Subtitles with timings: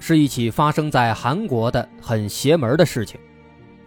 [0.00, 3.20] 是一起发生在韩国的很邪门的事情。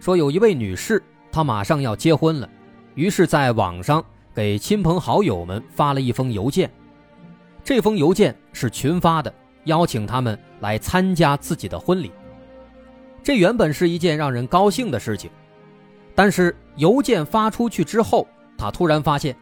[0.00, 2.48] 说有一位女士，她马上要结婚了，
[2.94, 4.02] 于是在网上
[4.34, 6.70] 给亲朋好友们发了一封邮件。
[7.62, 9.34] 这封邮件是群发的，
[9.64, 12.10] 邀请他们来参加自己的婚礼。
[13.22, 15.30] 这原本是一件让人高兴的事情，
[16.14, 19.36] 但是邮件发出去之后，她突然发现，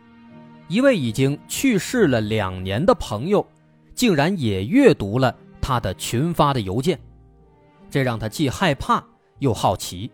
[0.67, 3.47] 一位已经去世了两年的朋友。
[3.95, 6.99] 竟然也阅读了他的群发的邮件，
[7.89, 9.03] 这让他既害怕
[9.39, 10.11] 又好奇。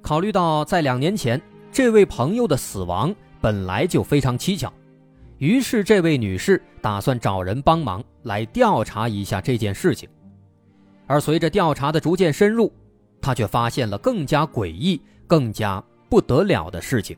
[0.00, 1.38] 考虑到在两年前
[1.70, 4.72] 这位朋友的死亡本来就非常蹊跷，
[5.38, 10.08] 于是这位女士打算找人帮忙来调查一下这件事情。
[11.06, 12.72] 而随着调查的逐渐深入，
[13.20, 17.14] 她却发现了更加诡异、更加不得了的事情。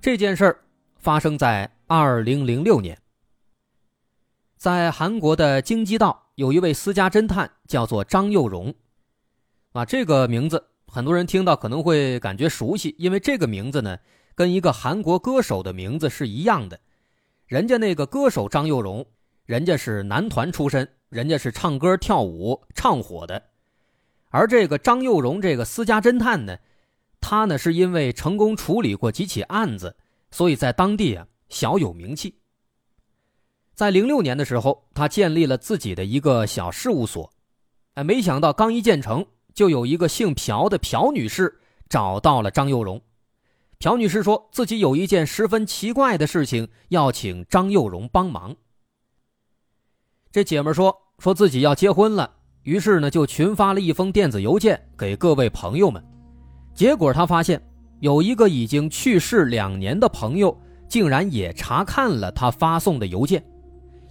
[0.00, 0.58] 这件事儿
[0.98, 1.70] 发生在。
[1.88, 2.98] 二零零六年，
[4.56, 8.74] 在韩国的京畿道有一位私家侦探，叫做张佑荣。
[9.72, 13.98] 啊，这个名字很多人听到可能会感觉熟悉，因为这个名字呢，
[14.34, 16.80] 跟一个韩国歌手的名字是一样的。
[17.46, 19.06] 人家那个歌手张佑荣，
[19.44, 23.42] 人家是男团出身，人家是唱歌跳舞唱火的。
[24.30, 26.56] 而这个张佑荣这个私家侦探呢，
[27.20, 29.96] 他呢是因为成功处理过几起案子，
[30.30, 31.26] 所以在当地啊。
[31.48, 32.40] 小有名气。
[33.76, 37.30] 在零六年的时候，他建立了自己的一个小事务所，
[37.92, 42.98] 哎，没想到刚一建成，就有一个姓朴的朴女士找到了张佑荣。
[43.78, 48.56] 朴女士说自己有一件十分奇怪的事情，要请张佑荣帮忙。
[50.32, 52.32] 这姐们说说自己要结婚了，
[52.62, 56.02] 于是呢就群发了一封电子邮件给各位朋友们。
[56.74, 57.62] 结果她发现
[58.00, 60.58] 有一个已经去世两年的朋友。
[60.88, 63.44] 竟然也查看了他发送的邮件，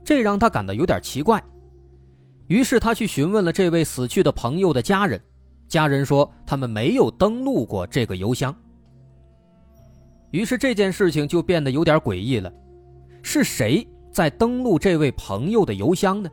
[0.06, 1.44] 这让他感到有点奇怪。
[2.48, 5.20] 于是他去询问了这位死去的朋友的家人，
[5.68, 8.56] 家人说他们没有登录过这个邮箱。
[10.30, 12.54] 于是这件事情就变得有点诡异了，
[13.24, 16.30] 是谁在登录这位朋友的邮箱呢？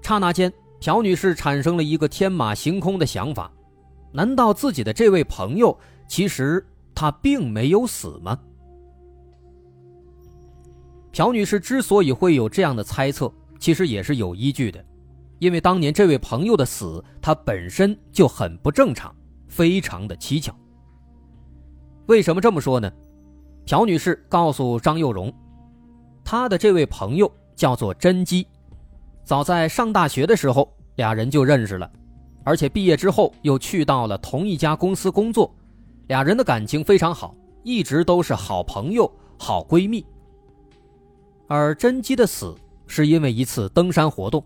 [0.00, 3.50] 刹那间，朴女士产生了一个天马行空的想法：
[4.12, 8.38] 难道自己的这位朋友其实他并没有死吗？
[11.16, 14.84] 朴女士之所以会有这样的猜测，其实也是有依据的，
[15.38, 19.16] 因为当年这位朋友的死，他本身就很不正常，
[19.48, 20.54] 非常的蹊跷。
[22.04, 22.92] 为什么这么说呢？
[23.64, 25.32] 朴女士告诉张幼荣，
[26.22, 28.46] 她的这位朋友叫做甄姬，
[29.24, 31.90] 早在上大学的时候，俩人就认识了，
[32.44, 35.50] 而且毕业之后又去到了同一家公司工作，
[36.08, 40.04] 俩人的感情非常好，一直都是好朋友、好闺蜜。
[41.48, 42.54] 而甄姬的死
[42.86, 44.44] 是因为一次登山活动，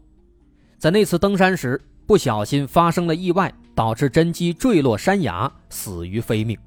[0.79, 6.59] 在那次登山时不小心发生了意外，导致甄姬坠落山崖，死于非命。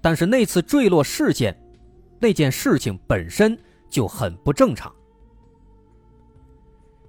[0.00, 1.56] 但是那次坠落事件，
[2.20, 3.58] 那件事情本身
[3.88, 4.92] 就很不正常。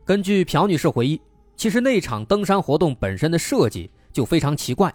[0.06, 1.22] 根据朴女士回忆，
[1.56, 4.94] 其实那场登山活动本身的设计就非常奇怪。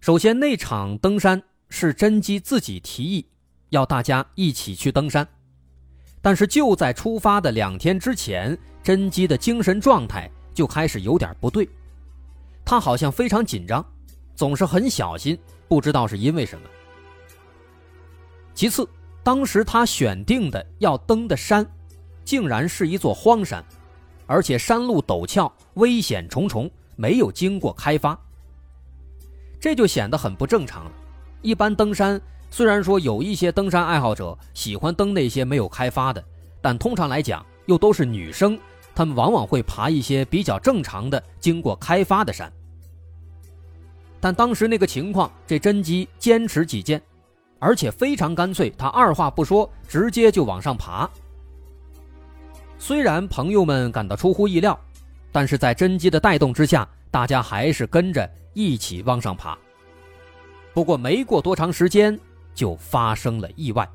[0.00, 3.26] 首先，那场登山是甄姬自己提议，
[3.70, 5.26] 要大家一起去登山。
[6.24, 11.68] 但是就在出发的两天之前，甄姬的精神状态就开始有点不对，
[12.64, 13.84] 她好像非常紧张，
[14.34, 15.38] 总是很小心，
[15.68, 16.66] 不知道是因为什么。
[18.54, 18.88] 其次，
[19.22, 21.66] 当时他选定的要登的山，
[22.24, 23.62] 竟然是一座荒山，
[24.26, 28.18] 而且山路陡峭，危险重重，没有经过开发，
[29.60, 30.92] 这就显得很不正常了。
[31.42, 32.18] 一般登山。
[32.56, 36.24] 虽然说有一些登山爱好者喜欢登那些没有开发的，
[36.60, 38.56] 但通常来讲又都是女生，
[38.94, 42.48] 她们往往会爬一些比较正常的、经过开发的山。
[44.20, 47.02] 但当时那个情况，这甄姬坚持己见，
[47.58, 51.10] 而且非常干脆，她二话不说，直接就往上爬。
[52.78, 54.78] 虽然朋友们感到出乎意料，
[55.32, 59.58] 但是在甄姬的带动之下，大家还是跟着一起往上爬。
[60.72, 62.16] 不过没过多长时间。
[62.54, 63.88] 就发生了意外。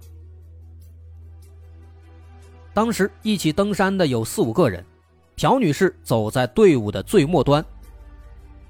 [2.74, 4.86] 当时一起登山的有四五个人，
[5.36, 7.66] 朴女士走在队伍的最末端。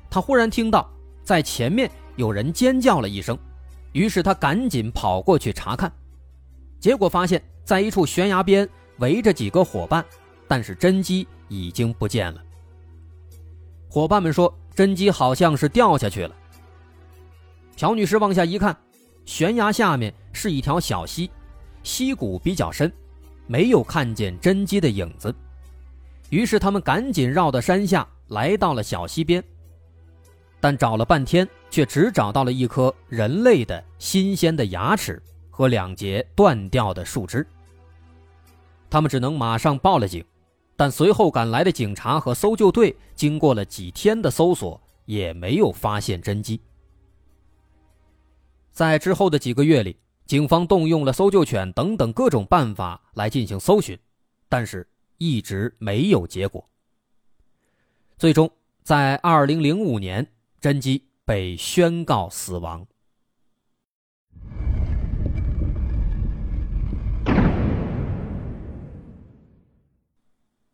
[0.10, 0.90] 她忽然听到
[1.24, 3.38] 在前面有人尖叫了一声，
[3.92, 5.92] 于是她赶紧跑过去查看，
[6.80, 10.04] 结果发现，在一处悬崖边围着几个伙伴，
[10.48, 12.42] 但是甄姬已经不见了。
[13.90, 16.36] 伙伴们说，甄姬好像是掉下去了。
[17.76, 18.76] 朴女士往下一看，
[19.30, 21.30] 悬崖下面是一条小溪，
[21.84, 22.92] 溪谷比较深。
[23.46, 25.34] 没有看见甄姬的影子，
[26.32, 29.44] 于是他们赶紧绕到山下，来到了小溪边。
[30.60, 35.22] 但找了半天，却只找到了一颗人类的新鲜的牙齿
[35.52, 37.46] 和两节断掉的树枝。
[38.90, 40.26] 他们只能马上报了警，
[40.76, 46.60] 但随后赶来的警察和搜救队经过了几天的搜索，也没有发现甄姬。
[48.80, 50.00] 在之后的几个月里。
[50.26, 54.00] 警方动用了搜救犬等等各种办法来进行搜寻，
[54.48, 54.88] 但是
[55.18, 56.66] 一直没有结果。
[58.18, 58.50] 最终，
[58.82, 60.26] 在二零零五年，
[60.62, 62.88] 甄姬被宣告死亡。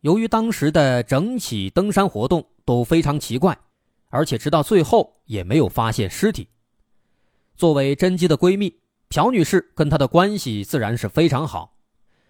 [0.02, 3.58] 由于当时的整起登山活动都非常奇怪，
[4.10, 6.46] 而且直到最后也没有发现尸体。
[7.56, 8.80] 作为甄姬的闺蜜。
[9.08, 11.78] 朴女士跟她的关系自然是非常好，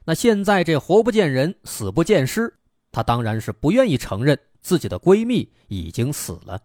[0.05, 2.59] 那现在这活不见人，死不见尸，
[2.93, 6.61] 她当然是不愿意承认自己的闺蜜已经死了。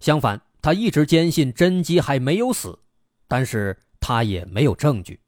[0.00, 2.78] 相反，她一直坚信甄姬还没有死，
[3.26, 5.20] 但是她也没有证据。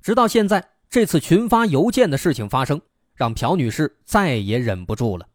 [0.00, 2.80] 直到现在，这次群发邮件的事情发生，
[3.14, 5.28] 让朴女士再也忍不住了。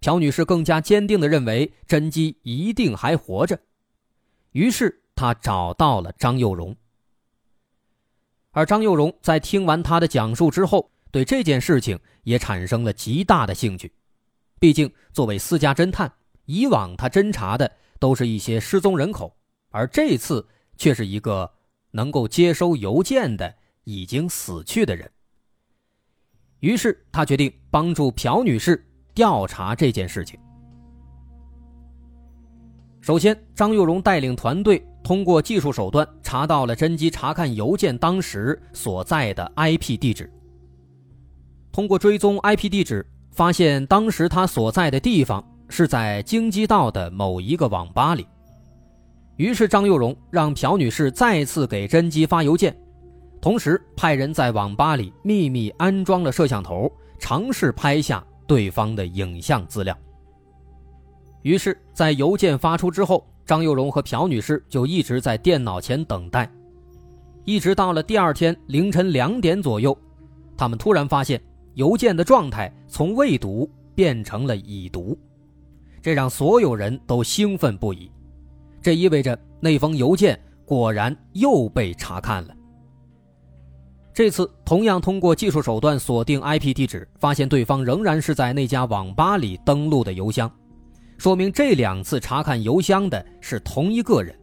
[0.00, 3.60] 朴女士更加坚定地认为甄姬一定还活着，
[4.54, 5.02] 于是。
[5.16, 6.76] 他找到了张幼荣，
[8.50, 13.94] 而张幼荣在听完他的讲述之后，对这件事情也产生了极大的兴趣。
[14.58, 16.12] 毕竟，作为私家侦探，
[16.46, 17.70] 以往他侦查的
[18.00, 19.36] 都是一些失踪人口，
[19.70, 20.44] 而这次
[20.76, 21.48] 却是一个
[21.92, 23.54] 能够接收邮件的
[23.84, 25.08] 已经死去的人。
[26.58, 28.84] 于是，他决定帮助朴女士
[29.14, 30.40] 调查这件事情。
[33.04, 34.82] 首先，张幼荣带领团队。
[35.02, 40.32] 通过技术手段查到了甄姬查看邮件当时所在的 IP 地址。
[41.70, 48.26] 通过追踪 IP 地址，发现当时他所在的地方是在京畿道的某一个网吧里。
[49.36, 52.74] 于是张幼荣让朴女士再次给甄姬发邮件，
[53.38, 59.94] 同时派人在网吧里秘密安装了摄像头，尝试拍下对方的影像资料。
[61.44, 63.24] 于是，在邮件发出之后。
[63.46, 66.50] 张幼荣和朴女士就一直在电脑前等待，
[67.44, 69.94] 一直到了第二天凌晨两点左右，
[70.56, 71.38] 他们突然发现
[71.74, 75.14] 邮件的状态从未读变成了已读，
[76.00, 78.10] 这让所有人都兴奋不已。
[78.80, 82.56] 这意味着那封邮件果然又被查看了。
[84.14, 90.50] 这次同样通过技术手段锁定 IP 地址，发现对方仍然是在那家网吧里登录的邮箱。
[91.18, 94.34] 说明这两次查看邮箱的是同一个人，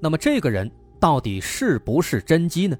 [0.00, 2.76] 那么这个人到底是不是甄姬呢？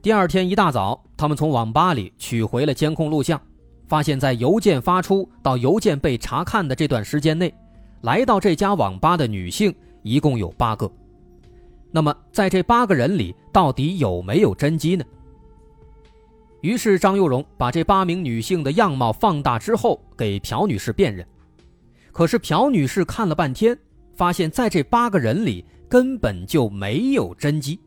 [0.00, 3.40] 第二天一大早，他们从网吧里取回了监控录像，
[3.86, 7.52] 发现，在邮件发出到邮件被查看的这段时间内，
[8.02, 10.90] 来到这家网吧的女性一共有八个。
[11.90, 15.04] 那么，在这八个人里，到底有没有甄姬呢？
[16.62, 21.26] 于是张幼荣把这八名女性的样貌放大之后，给朴女士辨认。
[22.12, 23.76] 可是朴女士看了半天，
[24.14, 27.80] 发现在这八个人里根本就没有甄姬。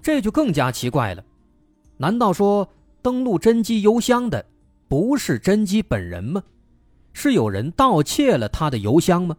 [0.00, 1.22] 这就更加奇怪了，
[1.98, 2.66] 难道说
[3.02, 4.42] 登录甄姬邮箱的
[4.88, 6.42] 不是甄姬本人吗？
[7.12, 9.36] 是有人盗窃了她的邮箱吗？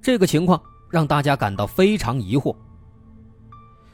[0.00, 2.54] 这个情况让大家感到非常疑惑。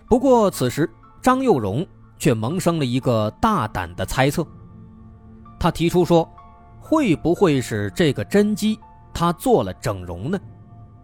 [0.07, 0.87] 不过此时。
[1.21, 1.87] 张幼荣
[2.19, 4.47] 却萌生了一个大胆的猜测，
[5.59, 6.29] 他提出说
[6.81, 8.79] ：“会不会是这个甄姬
[9.13, 10.39] 她做了整容呢？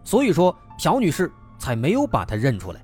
[0.03, 2.81] 所以说朴女士才没有把她认出来。”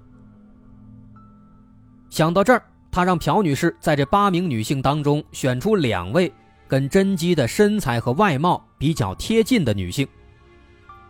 [2.09, 6.31] 想到这儿，他让朴女士在这八名女性当中选出两位
[6.67, 10.07] 跟甄姬的身材和外貌比较贴近的女性，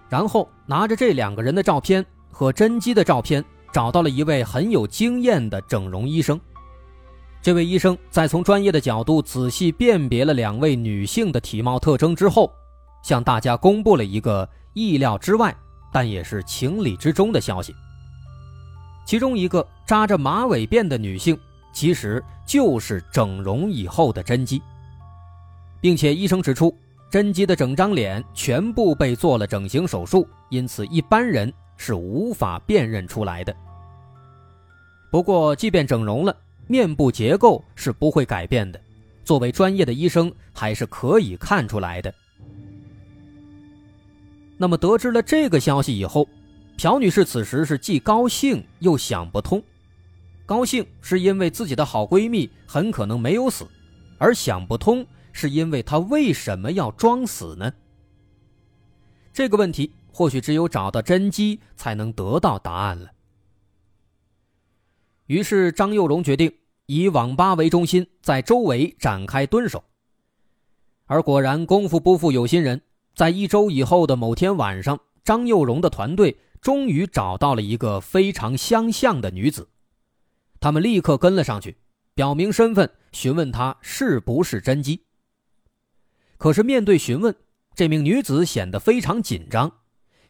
[0.10, 3.44] 然后拿着这两个人的照片和甄姬的照片。
[3.72, 6.40] 找到了一位很有经验的整容医生，
[7.42, 12.52] 这位医生在从专业的角度仔细辨别了两位女性的体貌特征之后，
[13.04, 15.56] 向大家公布了一个意料之外，
[15.92, 17.74] 但也是情理之中的消息。
[19.06, 21.38] 其中一个扎着马尾辫的女性，
[21.74, 24.62] 其实就是整容以后的甄姬，
[25.82, 26.76] 并且医生指出，
[27.10, 33.56] 甄姬的整张脸全部被做了整形手术，因此一般人是无法辨认出来的。
[35.10, 36.36] 不过，即便整容了，
[36.68, 38.80] 面部结构是不会改变的，
[39.24, 42.14] 作为专业的医生，还是可以看出来的。
[44.58, 46.28] 那么，得知了这个消息以后，
[46.78, 49.64] 朴女士此时是既高兴又想不通。
[50.46, 53.66] 高兴是因为自己的好闺蜜很可能没有死，
[54.18, 57.72] 而想不通是因为她为什么要装死呢？
[59.32, 63.10] 这个问题或许只有找到真姬才能得到答案了。
[65.28, 66.54] 于是张幼荣决定
[66.88, 69.82] 以网吧为中心，在周围展开蹲守。
[71.06, 72.82] 而果然功夫不负有心人，
[73.16, 79.70] 在一周以后的某天晚上，张幼荣的团队终于找到了一个非常相像的女子。
[80.60, 81.78] 他们立刻跟了上去，
[82.14, 85.06] 表明身份，询问她是不是真姬。
[86.38, 87.34] 可是面对询问，
[87.74, 89.79] 这名女子显得非常紧张，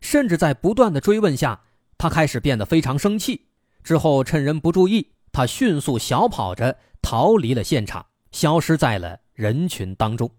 [0.02, 1.62] 甚至在不断的追问下，
[1.98, 3.48] 他开始变得非常生气。
[3.84, 10.30] 之后趁人不注意，他迅速小跑着逃离了现场，消失在了人群当中。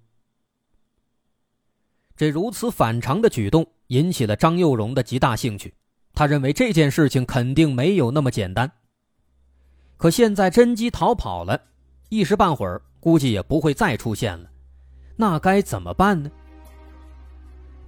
[2.16, 5.72] 这如此反常的举动引起了张幼荣的极大兴趣，
[6.12, 8.70] 他认为这件事情肯定没有那么简单。
[9.96, 11.60] 可现在甄姬逃跑了，
[12.10, 14.50] 一时半会儿估计也不会再出现了，
[15.16, 16.30] 那该怎么办呢？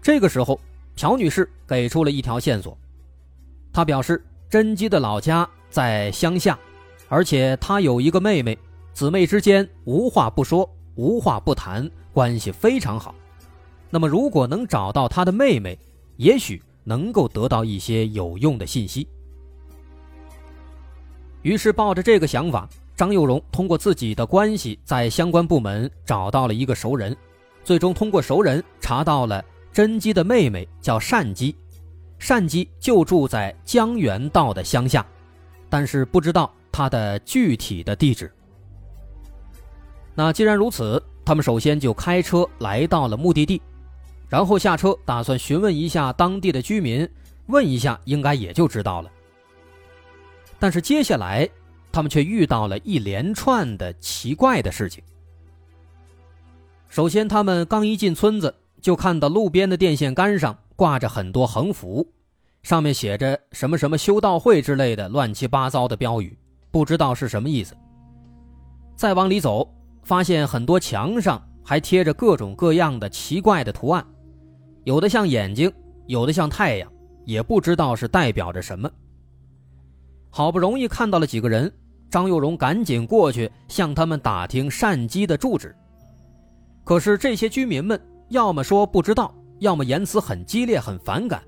[0.00, 0.58] 这个时候，
[0.94, 2.76] 朴女士给出了一条线索，
[3.72, 6.58] 她表示甄姬的老家在乡下，
[7.08, 8.56] 而且她有一个妹妹，
[8.92, 13.14] 姊妹之间无话不说，无话不谈，关系非常好。
[13.90, 15.78] 那么，如果能找到她的妹妹，
[16.16, 19.06] 也许能够得到一些有用的信息。
[21.42, 27.16] 于是，抱着这个想法，张幼荣通过自己的关系，在相关部门找到了一个熟人，
[27.64, 31.56] 最终通过熟人查到了甄姬的妹妹叫单姬，
[32.18, 35.04] 单姬就住在江原道的乡下，
[35.70, 38.30] 但是不知道她的具体的地址。
[40.14, 43.62] 那既然如此，他们首先就开车来到了目的地，
[44.28, 47.08] 然后下车打算询问一下当地的居民，
[47.46, 49.10] 问一下应该也就知道了。
[50.58, 51.48] 但是接下来，
[51.90, 55.02] 他们却遇到了一连串的奇怪的事情。
[56.88, 62.06] 首先，他们刚一进村子，就看到路边的电线杆上挂着很多横幅，
[62.64, 66.36] 上面写着什么什么修道会之类的乱七八糟的标语，
[66.72, 67.74] 不知道是什么意思。
[68.96, 69.72] 再往里走，
[70.02, 74.04] 发现很多墙上还贴着各种各样的奇怪的图案，
[74.82, 75.72] 有的像眼睛，
[76.08, 76.92] 有的像太阳，
[77.24, 78.90] 也不知道是代表着什么。
[80.28, 81.72] 好不容易看到了几个人，
[82.10, 85.72] 张幼荣赶紧过去向他们打听善姬的住址。
[86.82, 88.00] 可是这些居民们
[88.32, 91.42] 要么说不知道，要么言辞很激烈、很反感，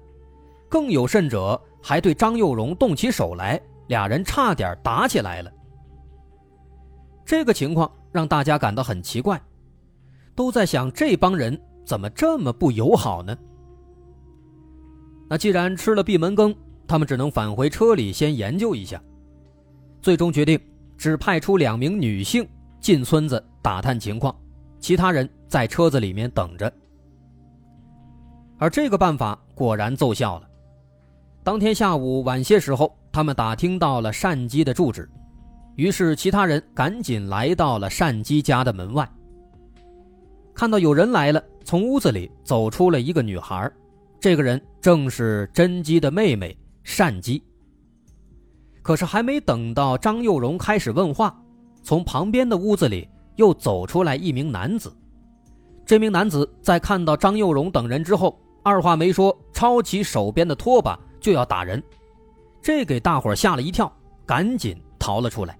[0.68, 5.50] 更有甚者还对张幼荣动起手来，俩人差点打起来了。
[7.24, 9.40] 这个情况让大家感到很奇怪，
[10.34, 13.36] 都在想这帮人怎么这么不友好呢？
[15.28, 16.54] 那既然吃了闭门羹。
[16.86, 19.02] 他们只能返回车里先研究一下，
[20.02, 20.60] 最终决定
[20.98, 22.46] 只派出两名女性
[22.78, 24.36] 进村子打探情况，
[24.84, 26.70] 其他人在车子里面等着。
[28.58, 30.50] 而这个办法果然奏效了。
[31.42, 35.08] 当天下午晚些时候，他们打听到了善姬的住址，
[35.76, 39.10] 于是其他人赶紧来到了善姬家的门外。
[40.52, 43.72] 看到有人来了，从屋子里走出了一个女孩，
[44.20, 46.54] 这个人正是甄姬的妹妹。
[46.82, 47.42] 善姬。
[48.82, 51.34] 可是还没等到张幼荣开始问话，
[51.82, 54.92] 从旁边的屋子里又走出来一名男子。
[55.86, 61.82] 这名男子在看到张幼荣等人之后，二话没说，抄起手边的拖把就要打人，
[62.62, 63.92] 这给大伙吓了一跳，
[64.24, 65.58] 赶紧逃了出来。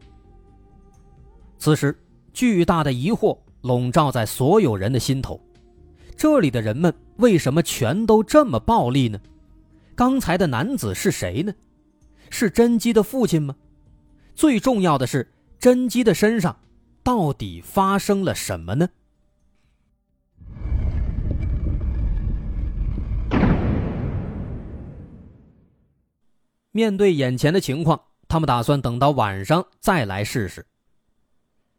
[1.58, 1.98] 此时，
[2.32, 5.40] 巨大的疑惑笼罩在所有人的心头：
[6.16, 9.18] 这里的人们为什么全都这么暴力呢？
[9.94, 11.52] 刚才的男子是谁呢？
[12.30, 13.54] 是甄姬的父亲吗？
[14.34, 16.56] 最重要的是，甄姬的身上
[17.04, 18.88] 到底发生了什么呢？
[26.72, 30.66] 面对眼前的情况，他们打算等到晚上再来试试。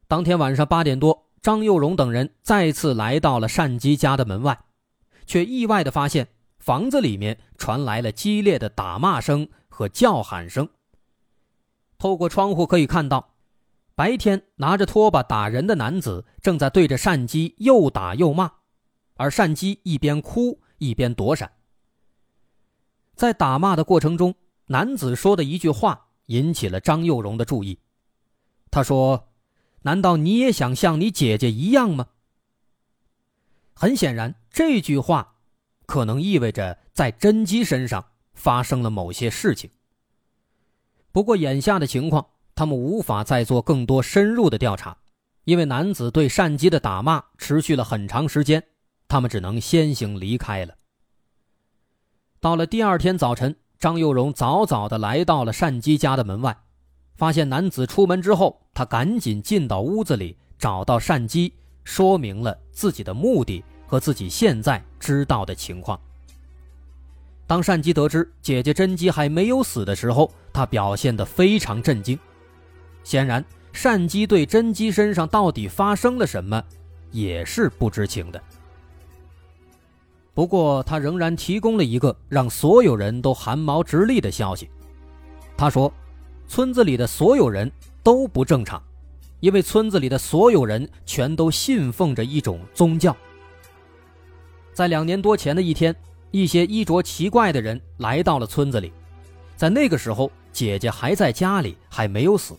[0.08, 4.58] 当天晚上八点多，张幼荣等人再次来到了单姬家的门外，
[5.26, 6.28] 却意外的发现。
[6.60, 10.68] 房子里面传来了激烈的打骂声和叫喊声。
[12.00, 13.35] 透过窗户可以看到，
[13.96, 18.52] 白天拿着拖把打人的男子正在对着善姬又打又骂，
[19.16, 21.50] 而善姬一边哭一边躲闪。
[23.16, 24.36] 在打骂的过程中，
[24.66, 27.80] 男子说的一句话引起了张幼荣的注意。
[28.70, 29.30] 他说
[29.84, 32.08] ：“难道你也想像你姐姐一样吗？”
[33.74, 35.36] 很显然，这句话
[35.86, 39.70] 可能意味着在甄姬身上发生了某些事情。
[41.14, 44.96] 不过，眼下的情况，他们无法再做更多深入的调查，
[45.44, 48.64] 因为男子对善姬的打骂持续了很长时间，
[49.10, 50.74] 他们只能先行离开了。
[52.40, 56.58] 到了第二天早晨，张幼荣早早的来到了善姬家的门外，
[57.18, 66.00] 发现男子出门之后，他赶紧进到屋子里，找到善姬，说明了自己的目的和自己现在知道的情况。
[67.48, 72.18] 当善姬得知姐姐甄姬还没有死的时候，他表现得非常震惊。
[73.06, 76.62] 显然，善姬对甄姬身上到底发生了什么，
[77.12, 78.44] 也是不知情的。
[80.34, 84.70] 不过，他仍然提供了一个让所有人都汗毛直立的消息。
[85.56, 85.94] 他说
[86.50, 87.72] ：“村子里的所有人
[88.04, 88.82] 都不正常，
[89.40, 93.16] 因为村子里的所有人全都信奉着一种宗教。”
[94.74, 95.96] 在两年多前的一天，
[96.32, 98.92] 一些衣着奇怪的人来到了村子里。
[99.56, 102.54] 在那个时候，姐姐还在家里，还没有死。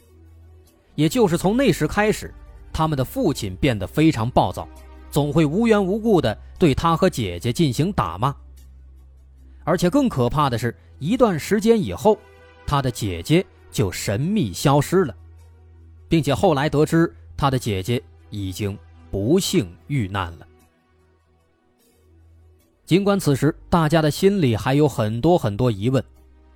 [0.97, 2.35] 也就是从那时开始，
[2.73, 4.69] 他们的父亲变得非常暴躁。
[5.09, 8.35] 总会无缘无故的对他和姐姐进行打骂，
[9.65, 12.19] 而且更可怕的是，一段时间以后，
[12.67, 15.15] 他的姐姐就神秘消失了，
[16.09, 18.77] 并且后来得知他的姐姐已经
[19.11, 20.47] 不幸遇难了。
[22.85, 26.05] 尽管此时大家的心里还有很多很多疑问，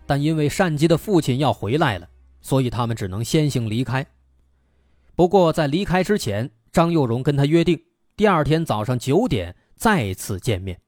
[0.06, 2.06] 但因为善姬的父亲要回来了，
[2.42, 4.06] 所以他们只能先行离开。
[5.20, 7.78] 不过在离开之前，张幼荣跟他约定。
[8.16, 10.80] 第二天早上九点再次见面。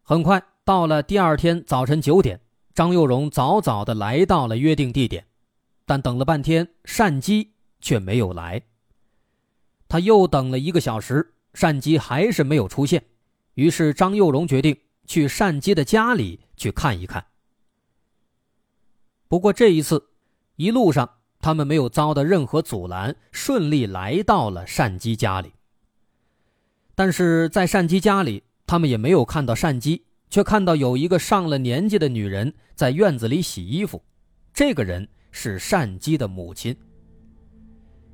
[0.00, 2.40] 很快到了第二天早晨九点，
[2.72, 5.26] 张幼荣早早的来到了约定地点，
[5.84, 8.62] 但等了半天，善姬却没有来。
[9.86, 13.04] 他又等了一个小时，善姬还是没有出现，
[13.52, 17.22] 于是张幼荣决定去善姬的家里去看一看。
[19.28, 20.08] 不过这一次，
[20.56, 25.52] 一路上他们没有遭到任何阻拦，顺利来到了善姬家里。
[26.94, 34.00] 但是在善姬家里，他们也没有看到善姬，却看到有一个上了年纪的女人在院子里洗衣服。
[34.54, 36.76] 这个人是善姬的母亲。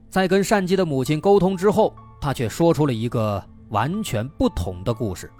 [0.08, 5.30] 在跟善姬的母亲沟通之后，他却说出了一个完全不同的故事。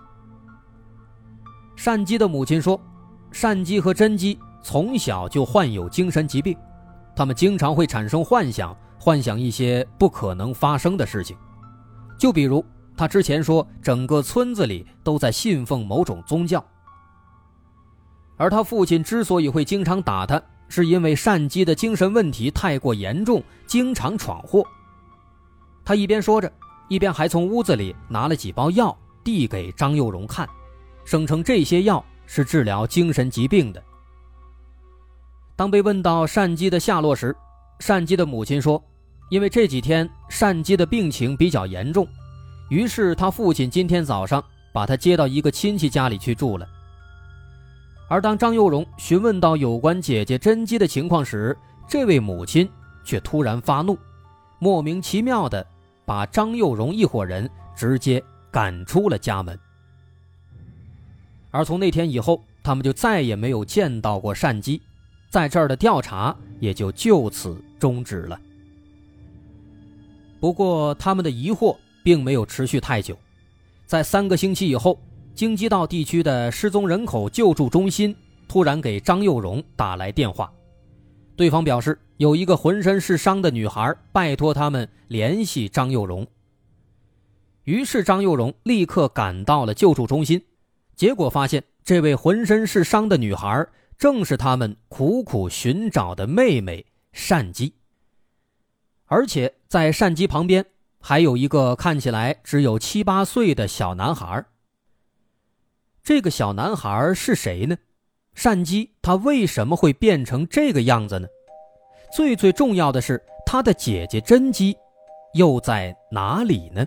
[1.74, 2.78] 善姬的母亲说，
[3.32, 6.54] 善姬和甄姬从小就患有精神疾病，
[7.18, 11.36] 他们经常会产生幻想，幻想一些不可能发生的事情，
[12.16, 12.64] 就比如。
[12.96, 16.64] 他之前说，整个村子里都在信奉某种宗教，
[18.36, 24.64] 而他父亲之所以会经常打他，是因为善姬的精神问题太过严重，经常闯祸。
[25.84, 26.52] 他一边说着，
[26.86, 30.48] 一边还从屋子里拿了几包药递给张幼荣看，
[31.04, 33.82] 声称这些药是治疗精神疾病的。
[35.58, 37.34] 当被问到善姬的下落时，
[37.80, 38.80] 善姬的母亲说，
[39.28, 42.06] 因为这几天善姬的病情比较严重。
[42.70, 44.40] 于是他父亲今天早上
[44.72, 46.68] 把他接到一个亲戚家里去住了。
[48.08, 52.70] 而当张幼荣询问到有关姐姐甄姬的情况时，这位母亲
[53.02, 53.98] 却突然发怒，
[54.60, 55.66] 莫名其妙的
[56.04, 59.58] 把张幼荣一伙人直接赶出了家门。
[61.50, 64.80] 而从那天以后，他们就再也没有见到过善姬，
[65.28, 68.40] 在这儿的调查也就就此终止了。
[70.40, 71.76] 不过他们的疑惑。
[72.00, 73.18] 并没有持续太久，
[73.84, 74.98] 在三个星期以后，
[75.34, 80.50] 京畿道地区的失踪人口救助中心突然给张幼荣打来电话，
[81.36, 86.26] 对方表示有一个浑身是伤的女孩拜托他们联系张幼荣。
[87.64, 90.40] 于是张幼荣立刻赶到了救助中心，
[90.96, 93.66] 结果发现这位浑身是伤的女孩
[93.98, 97.74] 正是他们苦苦寻找的妹妹善姬，
[99.06, 100.64] 而且在善姬旁边。
[101.00, 104.44] 还有一个看起来只有七八岁的小男孩。
[106.02, 107.76] 这个小男孩是谁呢？
[108.34, 111.28] 善姬他为什么会变成这个样子呢？
[112.12, 114.76] 最最重要的是，他的姐姐甄姬
[115.34, 116.84] 又在哪里呢？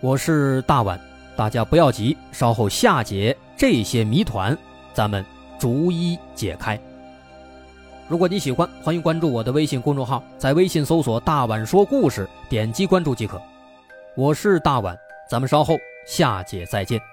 [0.00, 0.98] 我是大碗，
[1.36, 4.56] 大家不要急，稍后下节这些谜团
[4.92, 5.24] 咱们
[5.58, 6.78] 逐一解开。
[8.08, 13.40] 如果你喜欢，欢迎关注我的微信公众号，在微信搜索“大碗说故事”，点击关注即可。
[14.16, 14.98] 我是大碗，
[15.28, 15.76] 咱们稍后
[16.06, 17.09] 下节再见。